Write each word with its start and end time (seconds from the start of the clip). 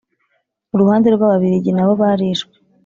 uruhande 0.73 1.07
rw 1.15 1.21
Ababirigi 1.27 1.71
nabo 1.73 1.93
barishwe 2.01 2.53